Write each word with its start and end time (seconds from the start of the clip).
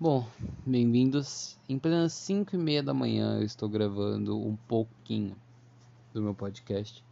Bom, 0.00 0.24
bem-vindos. 0.64 1.58
Em 1.68 1.76
plenas 1.76 2.12
5 2.12 2.54
e 2.54 2.58
meia 2.58 2.80
da 2.80 2.94
manhã 2.94 3.38
eu 3.38 3.42
estou 3.42 3.68
gravando 3.68 4.38
um 4.38 4.54
pouquinho 4.54 5.34
do 6.14 6.22
meu 6.22 6.32
podcast. 6.32 7.04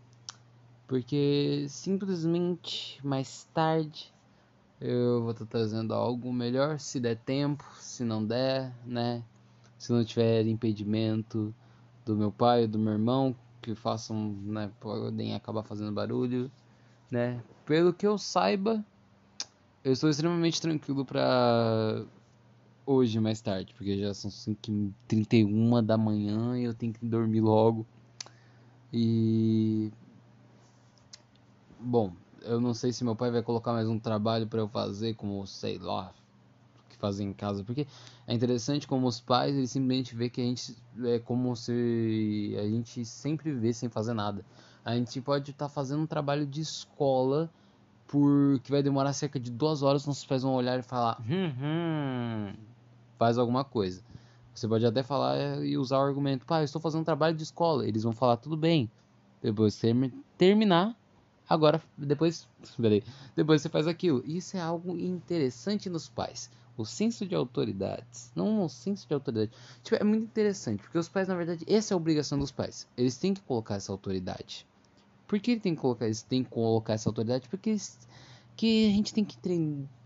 Porque 0.86 1.66
simplesmente 1.68 3.04
mais 3.04 3.42
tarde 3.52 4.14
eu 4.80 5.20
vou 5.20 5.32
estar 5.32 5.46
trazendo 5.46 5.94
algo 5.94 6.32
melhor, 6.32 6.78
se 6.78 7.00
der 7.00 7.16
tempo, 7.16 7.64
se 7.80 8.04
não 8.04 8.24
der, 8.24 8.72
né? 8.86 9.20
Se 9.76 9.92
não 9.92 10.04
tiver 10.04 10.46
impedimento 10.46 11.52
do 12.04 12.14
meu 12.14 12.30
pai 12.30 12.68
do 12.68 12.78
meu 12.78 12.92
irmão 12.92 13.34
que 13.60 13.74
façam, 13.74 14.30
né, 14.44 14.70
podem 14.78 15.34
acabar 15.34 15.64
fazendo 15.64 15.90
barulho, 15.90 16.48
né? 17.10 17.42
Pelo 17.64 17.92
que 17.92 18.06
eu 18.06 18.16
saiba, 18.16 18.84
eu 19.82 19.92
estou 19.92 20.08
extremamente 20.08 20.62
tranquilo 20.62 21.04
para 21.04 22.06
hoje 22.86 23.18
mais 23.20 23.40
tarde, 23.40 23.74
porque 23.74 23.98
já 23.98 24.14
são 24.14 24.30
5h31 24.30 25.82
da 25.82 25.98
manhã 25.98 26.56
e 26.58 26.64
eu 26.64 26.72
tenho 26.72 26.92
que 26.92 27.04
dormir 27.04 27.40
logo. 27.40 27.84
E. 28.92 29.92
Bom, 31.78 32.12
eu 32.42 32.60
não 32.60 32.72
sei 32.72 32.92
se 32.92 33.04
meu 33.04 33.16
pai 33.16 33.30
vai 33.30 33.42
colocar 33.42 33.72
mais 33.72 33.88
um 33.88 33.98
trabalho 33.98 34.46
para 34.46 34.60
eu 34.60 34.68
fazer, 34.68 35.14
como 35.14 35.46
sei 35.46 35.78
lá, 35.78 36.14
que 36.88 36.96
fazer 36.96 37.24
em 37.24 37.32
casa, 37.32 37.62
porque 37.64 37.86
é 38.26 38.32
interessante 38.32 38.86
como 38.86 39.06
os 39.06 39.20
pais 39.20 39.54
eles 39.54 39.70
simplesmente 39.70 40.14
vê 40.14 40.30
que 40.30 40.40
a 40.40 40.44
gente 40.44 40.76
é 41.04 41.18
como 41.18 41.54
se 41.54 42.56
a 42.58 42.62
gente 42.62 43.04
sempre 43.04 43.52
vê 43.52 43.72
sem 43.72 43.88
fazer 43.88 44.14
nada. 44.14 44.44
A 44.84 44.94
gente 44.94 45.20
pode 45.20 45.50
estar 45.50 45.66
tá 45.66 45.68
fazendo 45.68 46.02
um 46.02 46.06
trabalho 46.06 46.46
de 46.46 46.60
escola 46.60 47.50
por 48.06 48.60
que 48.60 48.70
vai 48.70 48.82
demorar 48.82 49.12
cerca 49.12 49.38
de 49.38 49.50
duas 49.50 49.82
horas, 49.82 50.06
nossos 50.06 50.24
pais 50.24 50.42
vão 50.42 50.54
olhar 50.54 50.78
e 50.78 50.82
falar, 50.82 51.20
hum, 51.20 51.52
hum, 51.60 52.54
faz 53.18 53.38
alguma 53.38 53.64
coisa. 53.64 54.02
Você 54.54 54.66
pode 54.66 54.86
até 54.86 55.02
falar 55.02 55.62
e 55.64 55.76
usar 55.76 55.98
o 55.98 56.02
argumento, 56.02 56.46
pai, 56.46 56.62
eu 56.62 56.64
estou 56.64 56.80
fazendo 56.80 57.02
um 57.02 57.04
trabalho 57.04 57.36
de 57.36 57.42
escola. 57.42 57.86
Eles 57.86 58.04
vão 58.04 58.12
falar, 58.12 58.38
tudo 58.38 58.56
bem. 58.56 58.90
Depois 59.42 59.76
term 59.76 60.08
terminar, 60.38 60.96
agora, 61.48 61.82
depois, 61.96 62.48
peraí, 62.80 63.02
depois 63.34 63.60
você 63.60 63.68
faz 63.68 63.86
aquilo. 63.86 64.22
Isso 64.24 64.56
é 64.56 64.60
algo 64.60 64.96
interessante 64.96 65.90
nos 65.90 66.08
pais. 66.08 66.50
O 66.76 66.84
senso 66.84 67.26
de 67.26 67.34
autoridades. 67.34 68.30
Não 68.34 68.64
o 68.64 68.68
senso 68.68 69.06
de 69.06 69.14
autoridade. 69.14 69.50
Tipo, 69.82 69.96
é 69.96 70.04
muito 70.04 70.24
interessante, 70.24 70.82
porque 70.82 70.98
os 70.98 71.08
pais, 71.08 71.28
na 71.28 71.34
verdade, 71.34 71.64
essa 71.66 71.92
é 71.92 71.94
a 71.94 71.96
obrigação 71.98 72.38
dos 72.38 72.50
pais. 72.50 72.86
Eles 72.96 73.16
têm 73.16 73.34
que 73.34 73.40
colocar 73.42 73.76
essa 73.76 73.92
autoridade. 73.92 74.66
Por 75.26 75.38
que 75.38 75.52
ele 75.52 75.60
tem 75.60 75.74
que 75.74 75.80
colocar, 75.80 76.06
eles 76.06 76.22
têm 76.22 76.44
que 76.44 76.50
colocar 76.50 76.94
essa 76.94 77.08
autoridade? 77.08 77.48
Porque 77.48 77.70
eles 77.70 77.98
que 78.56 78.88
a 78.88 78.90
gente 78.90 79.12
tem 79.12 79.24
que, 79.24 79.36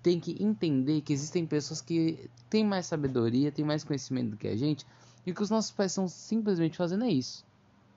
tem 0.03 0.21
que 0.21 0.43
entender 0.43 1.01
que 1.03 1.13
existem 1.13 1.47
pessoas 1.47 1.81
que 1.81 2.29
têm 2.49 2.65
mais 2.65 2.87
sabedoria, 2.87 3.53
têm 3.53 3.65
mais 3.65 3.85
conhecimento 3.85 4.31
do 4.31 4.37
que 4.37 4.49
a 4.49 4.57
gente, 4.57 4.85
e 5.25 5.33
que 5.33 5.43
os 5.43 5.51
nossos 5.51 5.71
pais 5.71 5.93
estão 5.93 6.09
simplesmente 6.09 6.77
fazendo 6.77 7.05
é 7.05 7.11
isso, 7.11 7.47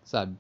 sabe? 0.04 0.38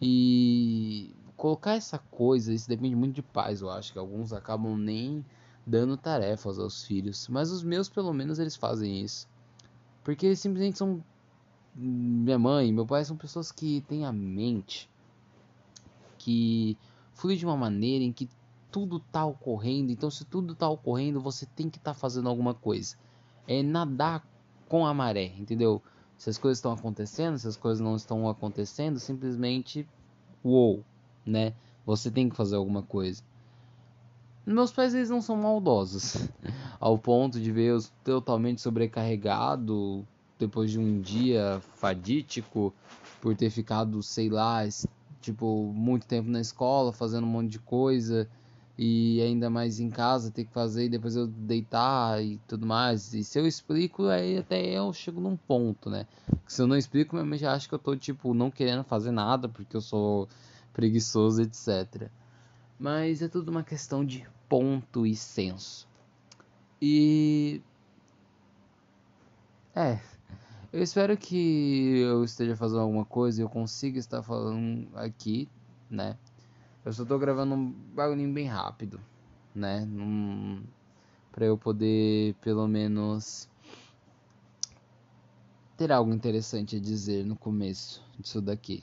E 0.00 1.14
colocar 1.36 1.74
essa 1.74 1.98
coisa, 1.98 2.52
isso 2.52 2.68
depende 2.68 2.94
muito 2.94 3.14
de 3.14 3.22
pais, 3.22 3.62
eu 3.62 3.70
acho 3.70 3.92
que 3.92 3.98
alguns 3.98 4.32
acabam 4.32 4.76
nem 4.76 5.24
dando 5.66 5.96
tarefas 5.96 6.58
aos 6.58 6.84
filhos, 6.84 7.28
mas 7.28 7.50
os 7.50 7.62
meus 7.62 7.88
pelo 7.88 8.12
menos 8.12 8.38
eles 8.38 8.56
fazem 8.56 9.00
isso. 9.02 9.28
Porque 10.04 10.26
eles 10.26 10.40
simplesmente 10.40 10.78
são 10.78 11.02
minha 11.74 12.38
mãe, 12.38 12.68
e 12.68 12.72
meu 12.72 12.84
pai 12.84 13.04
são 13.04 13.16
pessoas 13.16 13.50
que 13.50 13.80
têm 13.82 14.04
a 14.04 14.12
mente 14.12 14.90
que 16.18 16.76
flui 17.14 17.36
de 17.36 17.46
uma 17.46 17.56
maneira 17.56 18.04
em 18.04 18.12
que 18.12 18.28
tudo 18.70 18.98
está 18.98 19.24
ocorrendo. 19.24 19.92
Então, 19.92 20.10
se 20.10 20.24
tudo 20.24 20.52
está 20.52 20.68
ocorrendo, 20.68 21.20
você 21.20 21.46
tem 21.46 21.68
que 21.68 21.78
estar 21.78 21.94
tá 21.94 21.98
fazendo 21.98 22.28
alguma 22.28 22.54
coisa. 22.54 22.96
É 23.46 23.62
nadar 23.62 24.24
com 24.68 24.86
a 24.86 24.94
maré, 24.94 25.32
entendeu? 25.36 25.82
Se 26.16 26.30
as 26.30 26.38
coisas 26.38 26.58
estão 26.58 26.72
acontecendo, 26.72 27.38
se 27.38 27.48
as 27.48 27.56
coisas 27.56 27.80
não 27.80 27.96
estão 27.96 28.28
acontecendo, 28.28 28.98
simplesmente 28.98 29.88
uou, 30.44 30.84
né? 31.26 31.54
Você 31.84 32.10
tem 32.10 32.28
que 32.28 32.36
fazer 32.36 32.56
alguma 32.56 32.82
coisa. 32.82 33.22
Meus 34.46 34.72
pais 34.72 34.94
eles 34.94 35.10
não 35.10 35.20
são 35.20 35.36
maldosos 35.36 36.28
ao 36.78 36.98
ponto 36.98 37.40
de 37.40 37.52
ver 37.52 37.70
eu 37.70 37.78
totalmente 38.04 38.60
sobrecarregado 38.60 40.06
depois 40.38 40.70
de 40.70 40.78
um 40.78 41.00
dia 41.00 41.60
fadítico 41.74 42.72
por 43.20 43.36
ter 43.36 43.50
ficado, 43.50 44.02
sei 44.02 44.30
lá, 44.30 44.60
tipo, 45.20 45.72
muito 45.74 46.06
tempo 46.06 46.30
na 46.30 46.40
escola, 46.40 46.92
fazendo 46.92 47.26
um 47.26 47.30
monte 47.30 47.50
de 47.50 47.58
coisa 47.58 48.28
e 48.82 49.20
ainda 49.20 49.50
mais 49.50 49.78
em 49.78 49.90
casa 49.90 50.30
ter 50.30 50.46
que 50.46 50.54
fazer 50.54 50.86
e 50.86 50.88
depois 50.88 51.14
eu 51.14 51.26
deitar 51.26 52.24
e 52.24 52.38
tudo 52.48 52.64
mais. 52.64 53.12
E 53.12 53.22
se 53.22 53.38
eu 53.38 53.46
explico, 53.46 54.06
aí 54.06 54.38
até 54.38 54.58
eu 54.70 54.90
chego 54.94 55.20
num 55.20 55.36
ponto, 55.36 55.90
né? 55.90 56.06
Se 56.46 56.62
eu 56.62 56.66
não 56.66 56.78
explico, 56.78 57.14
minha 57.14 57.26
mãe 57.26 57.38
já 57.38 57.52
acha 57.52 57.68
que 57.68 57.74
eu 57.74 57.78
tô, 57.78 57.94
tipo, 57.94 58.32
não 58.32 58.50
querendo 58.50 58.82
fazer 58.82 59.10
nada 59.10 59.50
porque 59.50 59.76
eu 59.76 59.82
sou 59.82 60.26
preguiçoso, 60.72 61.42
etc. 61.42 62.08
Mas 62.78 63.20
é 63.20 63.28
tudo 63.28 63.50
uma 63.50 63.62
questão 63.62 64.02
de 64.02 64.26
ponto 64.48 65.06
e 65.06 65.14
senso. 65.14 65.86
E. 66.80 67.60
É. 69.76 70.00
Eu 70.72 70.82
espero 70.82 71.18
que 71.18 71.98
eu 71.98 72.24
esteja 72.24 72.56
fazendo 72.56 72.80
alguma 72.80 73.04
coisa 73.04 73.42
e 73.42 73.44
eu 73.44 73.48
consiga 73.50 73.98
estar 73.98 74.22
falando 74.22 74.88
aqui, 74.94 75.50
né? 75.90 76.16
Eu 76.84 76.92
só 76.92 77.04
tô 77.04 77.18
gravando 77.18 77.54
um 77.54 77.70
bagulhinho 77.94 78.32
bem 78.32 78.46
rápido, 78.46 78.98
né? 79.54 79.84
Num, 79.84 80.62
pra 81.30 81.44
eu 81.44 81.58
poder, 81.58 82.34
pelo 82.40 82.66
menos, 82.66 83.48
ter 85.76 85.92
algo 85.92 86.12
interessante 86.12 86.76
a 86.76 86.80
dizer 86.80 87.24
no 87.24 87.36
começo 87.36 88.02
disso 88.18 88.40
daqui. 88.40 88.82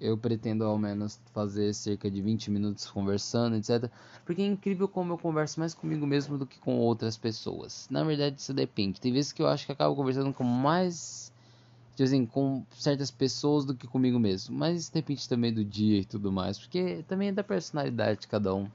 Eu 0.00 0.18
pretendo 0.18 0.64
ao 0.64 0.76
menos 0.76 1.20
fazer 1.32 1.72
cerca 1.72 2.10
de 2.10 2.20
20 2.20 2.50
minutos 2.50 2.90
conversando, 2.90 3.54
etc. 3.54 3.88
Porque 4.24 4.42
é 4.42 4.46
incrível 4.46 4.88
como 4.88 5.12
eu 5.12 5.18
converso 5.18 5.60
mais 5.60 5.74
comigo 5.74 6.04
mesmo 6.04 6.36
do 6.36 6.44
que 6.44 6.58
com 6.58 6.76
outras 6.76 7.16
pessoas. 7.16 7.86
Na 7.88 8.02
verdade, 8.02 8.40
isso 8.40 8.52
depende. 8.52 9.00
Tem 9.00 9.12
vezes 9.12 9.30
que 9.30 9.40
eu 9.40 9.46
acho 9.46 9.64
que 9.64 9.70
acabo 9.70 9.94
conversando 9.94 10.34
com 10.34 10.42
mais 10.42 11.31
assim, 12.00 12.24
com 12.24 12.64
certas 12.70 13.10
pessoas 13.10 13.64
do 13.64 13.74
que 13.74 13.86
comigo 13.86 14.18
mesmo. 14.18 14.56
Mas 14.56 14.82
isso 14.82 14.92
depende 14.92 15.28
também 15.28 15.52
do 15.52 15.64
dia 15.64 16.00
e 16.00 16.04
tudo 16.04 16.30
mais, 16.30 16.58
porque 16.58 17.04
também 17.08 17.28
é 17.28 17.32
da 17.32 17.42
personalidade 17.42 18.20
de 18.20 18.28
cada 18.28 18.54
um. 18.54 18.68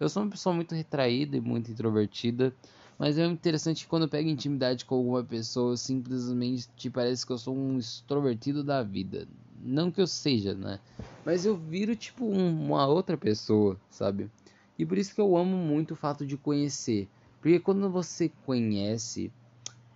Eu 0.00 0.08
sou 0.08 0.22
uma 0.22 0.30
pessoa 0.30 0.54
muito 0.54 0.74
retraída 0.74 1.36
e 1.36 1.40
muito 1.40 1.70
introvertida, 1.70 2.54
mas 2.98 3.18
é 3.18 3.26
interessante 3.26 3.84
que 3.84 3.88
quando 3.88 4.04
eu 4.04 4.08
pego 4.08 4.28
intimidade 4.28 4.84
com 4.84 4.94
alguma 4.94 5.22
pessoa, 5.22 5.76
simplesmente 5.76 6.68
te 6.76 6.88
parece 6.90 7.26
que 7.26 7.32
eu 7.32 7.38
sou 7.38 7.56
um 7.56 7.78
extrovertido 7.78 8.64
da 8.64 8.82
vida. 8.82 9.28
Não 9.62 9.90
que 9.90 10.00
eu 10.00 10.06
seja, 10.06 10.54
né? 10.54 10.80
Mas 11.24 11.44
eu 11.44 11.56
viro 11.56 11.94
tipo 11.96 12.26
uma 12.26 12.86
outra 12.86 13.16
pessoa, 13.16 13.78
sabe? 13.90 14.30
E 14.78 14.84
por 14.84 14.98
isso 14.98 15.14
que 15.14 15.20
eu 15.20 15.36
amo 15.36 15.56
muito 15.56 15.92
o 15.92 15.96
fato 15.96 16.26
de 16.26 16.36
conhecer. 16.36 17.08
Porque 17.40 17.60
quando 17.60 17.88
você 17.90 18.30
conhece, 18.44 19.30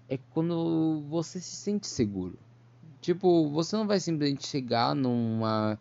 é 0.08 0.18
quando 0.32 1.02
você 1.08 1.40
se 1.40 1.56
sente 1.56 1.86
seguro. 1.86 2.38
Tipo, 3.00 3.48
você 3.50 3.76
não 3.76 3.86
vai 3.86 4.00
simplesmente 4.00 4.46
chegar 4.46 4.94
numa. 4.94 5.78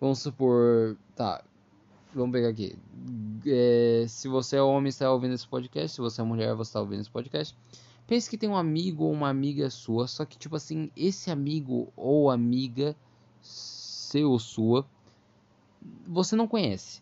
Vamos 0.00 0.20
supor. 0.20 0.96
Tá. 1.14 1.42
Vamos 2.14 2.32
pegar 2.32 2.48
aqui. 2.48 2.76
É, 3.46 4.04
se 4.08 4.28
você 4.28 4.56
é 4.56 4.62
homem 4.62 4.88
está 4.88 5.10
ouvindo 5.10 5.34
esse 5.34 5.46
podcast, 5.46 5.94
se 5.94 6.00
você 6.00 6.20
é 6.20 6.24
mulher 6.24 6.54
você 6.54 6.70
está 6.70 6.80
ouvindo 6.80 7.00
esse 7.00 7.10
podcast. 7.10 7.56
Pense 8.06 8.28
que 8.28 8.36
tem 8.36 8.48
um 8.48 8.56
amigo 8.56 9.04
ou 9.04 9.12
uma 9.12 9.28
amiga 9.28 9.70
sua, 9.70 10.06
só 10.06 10.24
que, 10.24 10.36
tipo 10.36 10.56
assim, 10.56 10.90
esse 10.96 11.30
amigo 11.30 11.90
ou 11.96 12.30
amiga, 12.30 12.96
seu 13.40 14.32
ou 14.32 14.38
sua, 14.38 14.84
você 16.06 16.36
não 16.36 16.48
conhece. 16.48 17.00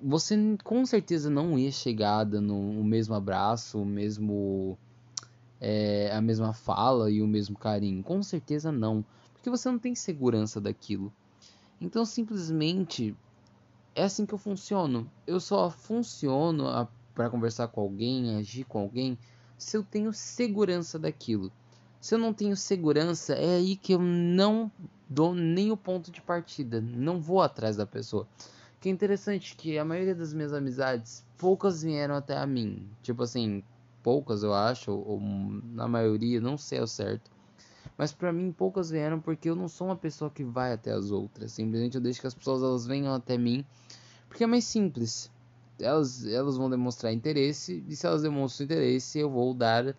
Você 0.00 0.36
com 0.62 0.86
certeza 0.86 1.28
não 1.28 1.58
ia 1.58 1.72
chegar 1.72 2.24
dando 2.24 2.54
o 2.54 2.84
mesmo 2.84 3.14
abraço, 3.14 3.82
o 3.82 3.84
mesmo 3.84 4.78
é, 5.60 6.10
a 6.12 6.20
mesma 6.20 6.52
fala 6.52 7.10
e 7.10 7.22
o 7.22 7.26
mesmo 7.26 7.56
carinho? 7.56 8.02
Com 8.02 8.22
certeza 8.22 8.70
não, 8.70 9.04
porque 9.32 9.50
você 9.50 9.70
não 9.70 9.78
tem 9.78 9.94
segurança 9.94 10.60
daquilo. 10.60 11.12
Então 11.80 12.04
simplesmente 12.04 13.16
é 13.94 14.04
assim 14.04 14.24
que 14.24 14.34
eu 14.34 14.38
funciono. 14.38 15.10
Eu 15.26 15.40
só 15.40 15.70
funciono 15.70 16.64
para 17.14 17.30
conversar 17.30 17.68
com 17.68 17.80
alguém, 17.80 18.36
agir 18.36 18.64
com 18.64 18.78
alguém, 18.78 19.18
se 19.56 19.76
eu 19.76 19.82
tenho 19.82 20.12
segurança 20.12 20.98
daquilo. 20.98 21.52
Se 22.00 22.14
eu 22.14 22.18
não 22.18 22.32
tenho 22.32 22.56
segurança, 22.56 23.34
é 23.34 23.56
aí 23.56 23.74
que 23.74 23.92
eu 23.92 23.98
não 23.98 24.70
dou 25.08 25.34
nem 25.34 25.72
o 25.72 25.76
ponto 25.76 26.12
de 26.12 26.22
partida, 26.22 26.80
não 26.80 27.20
vou 27.20 27.42
atrás 27.42 27.76
da 27.76 27.84
pessoa. 27.84 28.28
Que 28.80 28.88
é 28.88 28.92
interessante 28.92 29.56
que 29.56 29.76
a 29.76 29.84
maioria 29.84 30.14
das 30.14 30.32
minhas 30.32 30.52
amizades, 30.52 31.24
poucas 31.36 31.82
vieram 31.82 32.14
até 32.14 32.36
a 32.36 32.46
mim. 32.46 32.88
Tipo 33.02 33.24
assim, 33.24 33.64
poucas 34.08 34.42
eu 34.42 34.54
acho, 34.54 34.90
ou, 34.90 35.20
na 35.20 35.86
maioria, 35.86 36.40
não 36.40 36.56
sei 36.56 36.78
ao 36.78 36.86
certo. 36.86 37.30
Mas 37.94 38.10
para 38.10 38.32
mim 38.32 38.50
poucas 38.50 38.88
vieram 38.88 39.20
porque 39.20 39.50
eu 39.50 39.54
não 39.54 39.68
sou 39.68 39.88
uma 39.88 39.96
pessoa 39.96 40.30
que 40.30 40.42
vai 40.42 40.72
até 40.72 40.92
as 40.92 41.10
outras. 41.10 41.52
Simplesmente 41.52 41.96
eu 41.96 42.00
deixo 42.00 42.22
que 42.22 42.26
as 42.26 42.32
pessoas 42.32 42.62
elas 42.62 42.86
venham 42.86 43.12
até 43.12 43.36
mim, 43.36 43.66
porque 44.26 44.44
é 44.44 44.46
mais 44.46 44.64
simples. 44.64 45.30
Elas, 45.78 46.24
elas 46.24 46.56
vão 46.56 46.70
demonstrar 46.70 47.12
interesse 47.12 47.84
e 47.86 47.94
se 47.94 48.06
elas 48.06 48.22
demonstram 48.22 48.64
interesse, 48.64 49.18
eu 49.18 49.28
vou 49.28 49.52
dar 49.52 49.94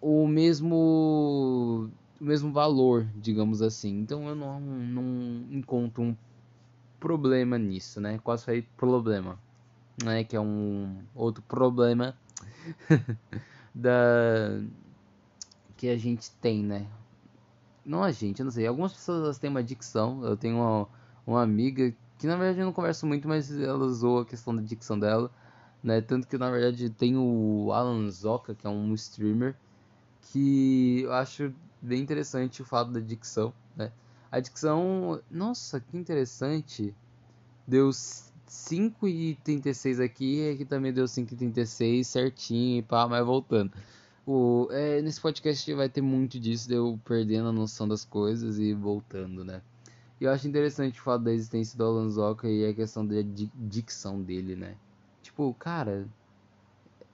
o 0.00 0.26
mesmo 0.26 1.90
o 2.18 2.24
mesmo 2.24 2.50
valor, 2.50 3.06
digamos 3.14 3.60
assim. 3.60 3.98
Então 3.98 4.26
eu 4.26 4.34
não, 4.34 4.58
não 4.58 5.44
encontro 5.50 6.02
um 6.02 6.16
problema 6.98 7.58
nisso, 7.58 8.00
né? 8.00 8.18
Qual 8.24 8.38
foi 8.38 8.62
problema, 8.74 9.38
né? 10.02 10.24
Que 10.24 10.34
é 10.34 10.40
um 10.40 11.02
outro 11.14 11.42
problema 11.42 12.16
da 13.74 14.60
que 15.76 15.88
a 15.88 15.96
gente 15.96 16.30
tem, 16.32 16.62
né? 16.62 16.86
Não 17.84 18.02
a 18.02 18.10
gente, 18.10 18.40
eu 18.40 18.44
não 18.44 18.52
sei. 18.52 18.66
Algumas 18.66 18.92
pessoas 18.92 19.38
têm 19.38 19.50
uma 19.50 19.62
dicção. 19.62 20.24
Eu 20.24 20.36
tenho 20.36 20.56
uma, 20.56 20.88
uma 21.26 21.42
amiga 21.42 21.94
que 22.18 22.26
na 22.26 22.36
verdade 22.36 22.60
eu 22.60 22.66
não 22.66 22.72
converso 22.72 23.06
muito, 23.06 23.28
mas 23.28 23.50
ela 23.60 23.84
usou 23.84 24.20
a 24.20 24.26
questão 24.26 24.54
da 24.54 24.62
dicção 24.62 24.98
dela, 24.98 25.30
né? 25.82 26.00
Tanto 26.00 26.26
que 26.26 26.38
na 26.38 26.50
verdade 26.50 26.88
tem 26.90 27.16
o 27.16 27.70
Alan 27.72 28.10
Zoka, 28.10 28.54
que 28.54 28.66
é 28.66 28.70
um 28.70 28.94
streamer, 28.94 29.54
que 30.22 31.02
eu 31.02 31.12
acho 31.12 31.52
bem 31.82 32.00
interessante 32.00 32.62
o 32.62 32.64
fato 32.64 32.92
da 32.92 33.00
dicção, 33.00 33.52
né? 33.76 33.92
A 34.30 34.40
dicção, 34.40 35.20
nossa, 35.30 35.80
que 35.80 35.96
interessante. 35.96 36.94
Deu 37.66 37.90
5,36 38.48 40.02
aqui, 40.02 40.50
aqui 40.50 40.64
também 40.64 40.92
deu 40.92 41.04
5,36 41.04 42.04
certinho, 42.04 42.82
pá, 42.84 43.08
mas 43.08 43.24
voltando. 43.24 43.72
O, 44.26 44.68
é, 44.70 45.02
nesse 45.02 45.20
podcast 45.20 45.72
vai 45.74 45.88
ter 45.88 46.00
muito 46.00 46.40
disso, 46.40 46.68
de 46.68 46.74
eu 46.74 46.98
perdendo 47.04 47.48
a 47.48 47.52
noção 47.52 47.86
das 47.86 48.04
coisas 48.04 48.58
e 48.58 48.72
voltando, 48.72 49.44
né? 49.44 49.60
E 50.20 50.24
eu 50.24 50.30
acho 50.30 50.48
interessante 50.48 50.98
o 50.98 51.02
fato 51.02 51.24
da 51.24 51.32
existência 51.32 51.76
do 51.76 51.84
Alan 51.84 52.08
Zoka 52.08 52.48
e 52.48 52.66
a 52.66 52.72
questão 52.72 53.06
da 53.06 53.16
dicção 53.54 54.22
dele, 54.22 54.56
né? 54.56 54.76
Tipo, 55.22 55.52
cara. 55.54 56.06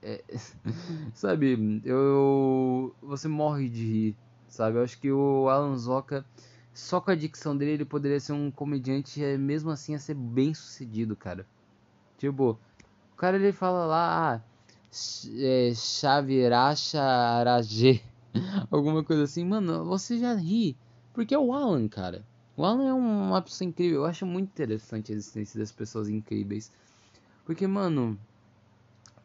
É, 0.01 0.23
sabe, 1.13 1.81
eu. 1.83 2.95
Você 3.01 3.27
morre 3.27 3.67
de 3.67 3.83
rir, 3.85 4.17
sabe? 4.47 4.77
Eu 4.77 4.83
acho 4.83 4.99
que 4.99 5.11
o 5.11 5.49
Alan 5.49 5.77
Zoka, 5.77 6.25
só 6.73 7.01
com 7.01 7.11
a 7.11 7.15
dicção 7.15 7.55
dele, 7.55 7.71
ele 7.71 7.85
poderia 7.85 8.19
ser 8.19 8.33
um 8.33 8.49
comediante, 8.49 9.23
é, 9.23 9.37
mesmo 9.37 9.69
assim, 9.69 9.93
a 9.95 9.99
ser 9.99 10.15
bem 10.15 10.53
sucedido, 10.53 11.15
cara. 11.15 11.45
Tipo, 12.17 12.59
o 13.13 13.15
cara 13.15 13.37
ele 13.37 13.51
fala 13.51 13.85
lá. 13.85 14.35
Ah, 14.35 14.41
é, 15.37 15.73
Xaviracha 15.73 17.01
Aragê, 17.01 18.01
alguma 18.69 19.03
coisa 19.03 19.23
assim, 19.23 19.45
mano, 19.45 19.85
você 19.85 20.17
já 20.17 20.33
ri, 20.33 20.75
porque 21.13 21.33
é 21.33 21.39
o 21.39 21.53
Alan, 21.53 21.87
cara. 21.87 22.25
O 22.57 22.65
Alan 22.65 22.89
é 22.89 22.93
uma 22.93 23.41
pessoa 23.41 23.67
incrível, 23.67 24.01
eu 24.01 24.05
acho 24.05 24.25
muito 24.25 24.49
interessante 24.49 25.11
a 25.11 25.15
existência 25.15 25.59
das 25.59 25.71
pessoas 25.71 26.09
incríveis. 26.09 26.71
Porque, 27.45 27.65
mano, 27.65 28.19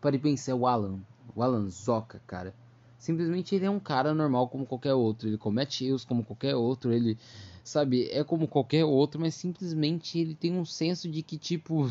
para 0.01 0.19
pensar, 0.19 0.53
é 0.53 0.55
o 0.55 0.67
Alan, 0.67 1.01
o 1.35 1.43
Alan 1.43 1.69
Zoca, 1.69 2.21
cara. 2.27 2.55
Simplesmente 2.99 3.55
ele 3.55 3.67
é 3.67 3.71
um 3.71 3.79
cara 3.79 4.15
normal 4.15 4.49
como 4.49 4.67
qualquer 4.67 4.95
outro, 4.95 5.29
ele 5.29 5.39
comete 5.39 5.85
erros 5.85 6.05
como 6.05 6.25
qualquer 6.25 6.55
outro, 6.55 6.93
ele, 6.93 7.19
sabe, 7.63 8.09
é 8.11 8.25
como 8.25 8.49
qualquer 8.49 8.85
outro, 8.85 9.21
mas 9.21 9.35
simplesmente 9.35 10.19
ele 10.19 10.35
tem 10.35 10.53
um 10.53 10.65
senso 10.65 11.09
de 11.09 11.23
que, 11.23 11.37
tipo, 11.37 11.91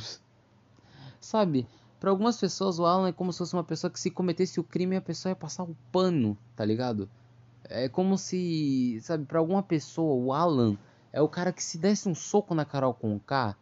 sabe, 1.20 1.68
para 2.00 2.10
algumas 2.10 2.38
pessoas, 2.38 2.80
o 2.80 2.86
Alan 2.86 3.08
é 3.08 3.12
como 3.12 3.32
se 3.32 3.40
fosse 3.40 3.54
uma 3.54 3.64
pessoa 3.64 3.90
que 3.90 4.00
se 4.00 4.12
cometesse 4.12 4.60
o 4.60 4.64
crime 4.64 4.96
a 4.96 5.02
pessoa 5.02 5.32
ia 5.32 5.36
passar 5.36 5.64
o 5.64 5.76
pano, 5.92 6.38
tá 6.56 6.66
ligado? 6.66 7.10
É 7.64 7.90
como 7.90 8.18
se, 8.18 9.00
sabe, 9.02 9.26
para 9.26 9.40
alguma 9.40 9.64
pessoa, 9.64 10.14
o 10.14 10.34
Alan 10.34 10.78
é 11.12 11.22
o 11.22 11.30
cara 11.30 11.54
que 11.54 11.64
se 11.64 11.78
desse 11.78 12.10
um 12.10 12.14
soco 12.14 12.54
na 12.54 12.66
Carol 12.66 12.94
com 12.94 13.18
K. 13.20 13.56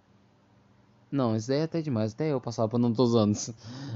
Não, 1.13 1.35
isso 1.35 1.47
daí 1.47 1.59
é 1.59 1.63
até 1.63 1.79
demais. 1.79 2.11
Até 2.11 2.33
eu 2.33 2.41
passava 2.41 2.67
pano 2.67 2.91
todos 2.91 3.11
os 3.13 3.15
anos. 3.15 3.51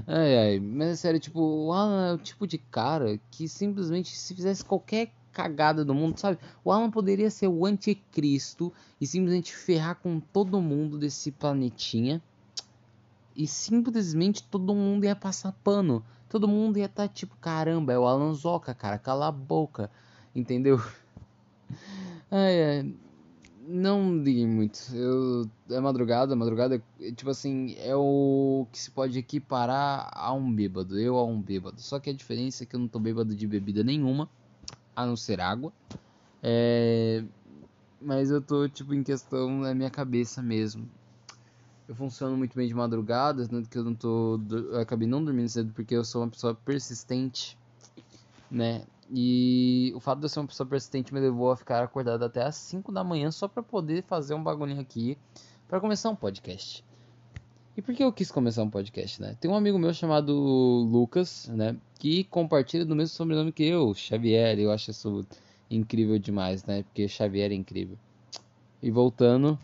Ai, 0.05 0.37
ai. 0.37 0.59
Mas 0.59 0.89
é 0.89 0.95
sério, 0.95 1.19
tipo, 1.19 1.41
o 1.41 1.73
Alan 1.73 2.09
é 2.09 2.13
o 2.13 2.17
tipo 2.19 2.45
de 2.45 2.59
cara 2.59 3.19
que 3.31 3.47
simplesmente 3.47 4.15
se 4.15 4.35
fizesse 4.35 4.63
qualquer 4.63 5.11
cagada 5.33 5.83
do 5.83 5.95
mundo, 5.95 6.19
sabe? 6.19 6.37
O 6.63 6.71
Alan 6.71 6.91
poderia 6.91 7.31
ser 7.31 7.47
o 7.47 7.65
anticristo 7.65 8.71
e 9.01 9.07
simplesmente 9.07 9.55
ferrar 9.55 9.95
com 9.95 10.19
todo 10.19 10.61
mundo 10.61 10.95
desse 10.95 11.31
planetinha 11.31 12.21
e 13.35 13.47
simplesmente 13.47 14.43
todo 14.43 14.75
mundo 14.75 15.05
ia 15.05 15.15
passar 15.15 15.53
pano. 15.63 16.05
Todo 16.29 16.47
mundo 16.47 16.77
ia 16.77 16.85
estar 16.85 17.07
tá, 17.07 17.11
tipo, 17.11 17.35
caramba, 17.37 17.93
é 17.93 17.97
o 17.97 18.05
Alan 18.05 18.31
Zoca, 18.35 18.75
cara, 18.75 18.99
cala 18.99 19.29
a 19.29 19.31
boca. 19.31 19.89
Entendeu? 20.35 20.79
Ai, 22.29 22.63
ai. 22.63 23.06
Não 23.69 24.17
liguem 24.17 24.47
muito. 24.47 24.79
Eu, 24.93 25.49
é 25.69 25.79
madrugada, 25.79 26.35
madrugada, 26.35 26.81
tipo 27.15 27.29
assim, 27.29 27.75
é 27.79 27.93
o 27.95 28.65
que 28.71 28.79
se 28.79 28.89
pode 28.89 29.19
equiparar 29.19 30.09
a 30.13 30.31
um 30.33 30.53
bêbado. 30.53 30.97
Eu 30.97 31.17
a 31.17 31.25
um 31.25 31.41
bêbado. 31.41 31.81
Só 31.81 31.99
que 31.99 32.09
a 32.09 32.13
diferença 32.13 32.63
é 32.63 32.65
que 32.65 32.75
eu 32.75 32.79
não 32.79 32.87
tô 32.87 32.97
bêbado 32.97 33.35
de 33.35 33.45
bebida 33.45 33.83
nenhuma, 33.83 34.29
a 34.95 35.05
não 35.05 35.17
ser 35.17 35.41
água. 35.41 35.73
É, 36.41 37.25
mas 38.01 38.31
eu 38.31 38.41
tô, 38.41 38.69
tipo, 38.69 38.93
em 38.93 39.03
questão 39.03 39.59
na 39.59 39.75
minha 39.75 39.89
cabeça 39.89 40.41
mesmo 40.41 40.87
eu 41.87 41.95
funciono 41.95 42.35
muito 42.35 42.55
bem 42.55 42.67
de 42.67 42.73
madrugada, 42.73 43.47
tanto 43.47 43.69
que 43.69 43.77
eu 43.77 43.83
não 43.83 43.95
tô. 43.95 44.39
Eu 44.49 44.79
acabei 44.79 45.07
não 45.07 45.23
dormindo 45.23 45.47
cedo 45.47 45.71
porque 45.73 45.95
eu 45.95 46.03
sou 46.03 46.21
uma 46.21 46.29
pessoa 46.29 46.53
persistente, 46.53 47.57
né? 48.51 48.83
E 49.13 49.93
o 49.95 49.99
fato 49.99 50.19
de 50.19 50.25
eu 50.25 50.29
ser 50.29 50.39
uma 50.39 50.47
pessoa 50.47 50.67
persistente 50.67 51.13
me 51.13 51.19
levou 51.19 51.51
a 51.51 51.55
ficar 51.55 51.83
acordado 51.83 52.23
até 52.23 52.43
as 52.43 52.55
5 52.55 52.91
da 52.91 53.03
manhã 53.03 53.31
só 53.31 53.47
para 53.47 53.63
poder 53.63 54.03
fazer 54.03 54.33
um 54.33 54.43
bagulhinho 54.43 54.81
aqui 54.81 55.17
para 55.67 55.79
começar 55.79 56.09
um 56.09 56.15
podcast. 56.15 56.83
E 57.75 57.81
por 57.81 57.93
que 57.93 58.03
eu 58.03 58.11
quis 58.11 58.31
começar 58.31 58.63
um 58.63 58.69
podcast, 58.69 59.21
né? 59.21 59.37
Tem 59.39 59.49
um 59.49 59.55
amigo 59.55 59.77
meu 59.77 59.93
chamado 59.93 60.33
Lucas, 60.33 61.47
né? 61.47 61.77
Que 61.99 62.23
compartilha 62.23 62.83
do 62.83 62.95
mesmo 62.95 63.15
sobrenome 63.15 63.51
que 63.51 63.63
eu, 63.63 63.93
Xavier. 63.93 64.59
Eu 64.59 64.71
acho 64.71 64.91
isso 64.91 65.25
incrível 65.69 66.17
demais, 66.17 66.65
né? 66.65 66.83
Porque 66.83 67.07
Xavier 67.07 67.51
é 67.51 67.55
incrível. 67.55 67.97
E 68.81 68.89
voltando, 68.89 69.59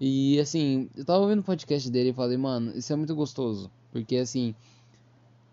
e 0.00 0.40
assim, 0.40 0.88
eu 0.96 1.04
tava 1.04 1.20
ouvindo 1.20 1.40
o 1.40 1.44
podcast 1.44 1.90
dele 1.90 2.10
e 2.10 2.14
falei, 2.14 2.38
mano, 2.38 2.72
isso 2.74 2.90
é 2.90 2.96
muito 2.96 3.14
gostoso. 3.14 3.70
Porque 3.92 4.16
assim, 4.16 4.54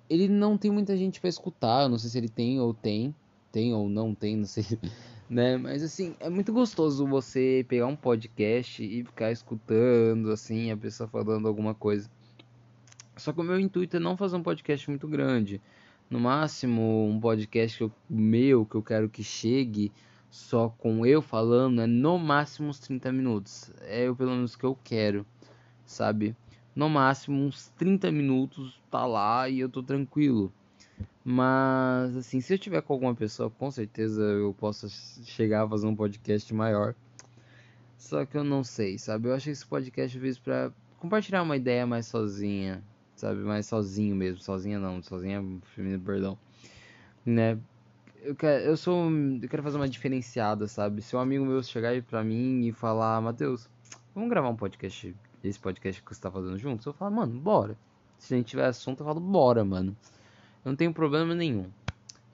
ele 0.09 0.29
não 0.29 0.57
tem 0.57 0.71
muita 0.71 0.95
gente 0.95 1.19
para 1.19 1.29
escutar. 1.29 1.83
Eu 1.83 1.89
não 1.89 1.97
sei 1.97 2.09
se 2.09 2.17
ele 2.17 2.29
tem 2.29 2.59
ou 2.59 2.73
tem. 2.73 3.13
Tem 3.51 3.73
ou 3.73 3.89
não 3.89 4.13
tem, 4.13 4.37
não 4.37 4.45
sei. 4.45 4.65
né? 5.29 5.57
Mas 5.57 5.83
assim, 5.83 6.15
é 6.19 6.29
muito 6.29 6.53
gostoso 6.53 7.05
você 7.05 7.65
pegar 7.67 7.87
um 7.87 7.95
podcast 7.95 8.83
e 8.83 9.03
ficar 9.03 9.31
escutando, 9.31 10.31
assim, 10.31 10.71
a 10.71 10.77
pessoa 10.77 11.07
falando 11.07 11.47
alguma 11.47 11.73
coisa. 11.73 12.09
Só 13.15 13.33
que 13.33 13.41
o 13.41 13.43
meu 13.43 13.59
intuito 13.59 13.97
é 13.97 13.99
não 13.99 14.15
fazer 14.15 14.35
um 14.35 14.43
podcast 14.43 14.89
muito 14.89 15.07
grande. 15.07 15.61
No 16.09 16.19
máximo, 16.19 17.07
um 17.07 17.19
podcast 17.19 17.77
que 17.77 17.83
eu, 17.83 17.91
meu 18.09 18.65
que 18.65 18.75
eu 18.75 18.83
quero 18.83 19.09
que 19.09 19.23
chegue 19.23 19.91
só 20.29 20.69
com 20.69 21.05
eu 21.05 21.21
falando 21.21 21.81
é 21.81 21.87
no 21.87 22.17
máximo 22.17 22.69
uns 22.69 22.79
30 22.79 23.11
minutos. 23.11 23.71
É 23.81 24.09
o 24.09 24.15
pelo 24.15 24.31
menos 24.31 24.55
que 24.55 24.63
eu 24.63 24.77
quero, 24.83 25.25
sabe? 25.85 26.35
No 26.75 26.87
máximo 26.89 27.43
uns 27.43 27.69
30 27.77 28.11
minutos 28.11 28.79
tá 28.89 29.05
lá 29.05 29.49
e 29.49 29.59
eu 29.59 29.67
tô 29.67 29.81
tranquilo. 29.81 30.53
Mas 31.29 32.15
assim, 32.15 32.39
se 32.39 32.53
eu 32.53 32.57
tiver 32.57 32.81
com 32.81 32.93
alguma 32.93 33.13
pessoa, 33.13 33.49
com 33.49 33.69
certeza 33.69 34.21
eu 34.21 34.53
posso 34.53 34.87
chegar 35.25 35.65
a 35.65 35.67
fazer 35.67 35.85
um 35.85 35.93
podcast 35.93 36.53
maior. 36.53 36.95
Só 37.97 38.25
que 38.25 38.37
eu 38.37 38.45
não 38.45 38.63
sei, 38.63 38.97
sabe? 38.97 39.27
Eu 39.27 39.37
que 39.37 39.49
esse 39.49 39.65
podcast 39.65 40.17
fez 40.17 40.39
pra 40.39 40.71
compartilhar 40.97 41.43
uma 41.43 41.57
ideia 41.57 41.85
mais 41.85 42.05
sozinha, 42.05 42.81
sabe? 43.13 43.41
Mais 43.41 43.65
sozinho 43.65 44.15
mesmo. 44.15 44.39
Sozinha 44.39 44.79
não, 44.79 45.03
sozinha, 45.03 45.43
perdão. 46.05 46.37
Né? 47.25 47.59
eu 48.21 48.33
quero, 48.33 48.63
eu 48.63 48.77
sou, 48.77 49.11
eu 49.11 49.49
quero 49.49 49.63
fazer 49.63 49.75
uma 49.75 49.89
diferenciada, 49.89 50.65
sabe? 50.65 51.01
Se 51.01 51.13
um 51.13 51.19
amigo 51.19 51.45
meu 51.45 51.61
chegar 51.61 52.01
pra 52.03 52.23
mim 52.23 52.67
e 52.67 52.71
falar, 52.71 53.19
Matheus, 53.21 53.69
vamos 54.15 54.29
gravar 54.29 54.47
um 54.47 54.55
podcast, 54.55 55.13
esse 55.43 55.59
podcast 55.59 56.01
que 56.01 56.15
você 56.15 56.21
tá 56.21 56.31
fazendo 56.31 56.57
juntos, 56.57 56.85
eu 56.85 56.93
falo, 56.93 57.13
mano, 57.13 57.37
bora. 57.37 57.77
Se 58.17 58.33
a 58.33 58.37
gente 58.37 58.47
tiver 58.47 58.65
assunto, 58.65 59.01
eu 59.01 59.05
falo, 59.05 59.19
bora, 59.19 59.65
mano. 59.65 59.93
Não 60.67 60.75
tenho 60.75 60.93
problema 60.93 61.33
nenhum. 61.33 61.71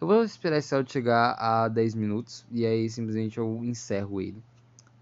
Eu 0.02 0.08
vou 0.08 0.24
esperar 0.24 0.58
esse 0.58 0.74
áudio 0.74 0.92
chegar 0.92 1.34
a 1.34 1.68
10 1.68 1.94
minutos 1.94 2.44
e 2.52 2.66
aí 2.66 2.90
simplesmente 2.90 3.38
eu 3.38 3.63
encerro 3.63 4.20
ele, 4.20 4.42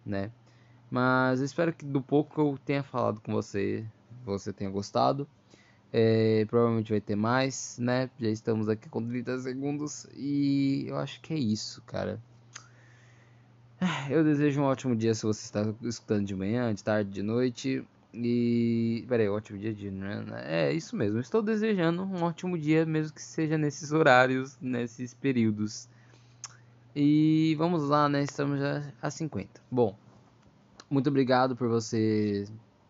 né? 0.06 0.30
Mas 0.90 1.40
eu 1.40 1.46
espero 1.46 1.72
que 1.72 1.86
do 1.86 2.02
pouco 2.02 2.36
que 2.36 2.42
eu 2.42 2.60
tenha 2.66 2.84
falado 2.84 3.22
com 3.22 3.32
você, 3.32 3.86
você 4.26 4.52
tenha 4.52 4.70
gostado. 4.70 5.26
É, 5.94 6.44
provavelmente 6.50 6.92
vai 6.92 7.00
ter 7.00 7.16
mais, 7.16 7.78
né? 7.80 8.10
Já 8.20 8.28
estamos 8.28 8.68
aqui 8.68 8.90
com 8.90 9.02
30 9.02 9.40
segundos 9.40 10.08
e 10.14 10.84
eu 10.90 10.98
acho 10.98 11.22
que 11.22 11.34
é 11.34 11.38
isso, 11.38 11.82
cara. 11.84 12.20
Eu 14.12 14.26
desejo 14.26 14.60
um 14.60 14.66
ótimo 14.66 14.94
dia 14.94 15.16
se 15.16 15.24
você 15.24 15.46
está 15.46 15.74
escutando 15.84 16.26
de 16.26 16.36
manhã, 16.36 16.74
de 16.74 16.84
tarde, 16.84 17.10
de 17.10 17.24
noite. 17.24 17.82
E. 18.14 19.06
Peraí, 19.08 19.30
ótimo 19.30 19.58
dia 19.58 19.74
de. 19.74 19.90
Né? 19.90 20.26
É 20.46 20.74
isso 20.74 20.96
mesmo. 20.96 21.20
Estou 21.20 21.42
desejando 21.42 22.04
um 22.04 22.24
ótimo 22.24 22.58
dia, 22.58 22.86
mesmo 22.86 23.14
que 23.14 23.22
seja 23.22 23.58
nesses 23.58 23.92
horários, 23.92 24.58
nesses 24.62 25.14
períodos. 25.14 25.88
E 26.96 27.56
vamos 27.58 27.88
lá, 27.88 28.10
né? 28.10 28.24
Estamos 28.24 28.60
já 28.60 28.84
a 29.02 29.10
50. 29.10 29.62
Bom, 29.72 29.96
muito 30.90 31.10
obrigado 31.10 31.56
por 31.56 31.70
você 31.70 32.46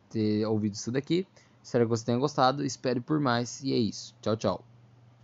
ter 0.10 0.46
ouvido 0.46 0.74
isso 0.74 0.92
daqui. 0.92 1.28
Espero 1.64 1.86
que 1.86 1.90
você 1.90 2.06
tenha 2.06 2.18
gostado. 2.18 2.66
Espere 2.66 3.00
por 3.00 3.20
mais. 3.20 3.62
E 3.64 3.74
é 3.74 3.78
isso. 3.78 4.16
Tchau, 4.22 4.36
tchau. 4.36 4.71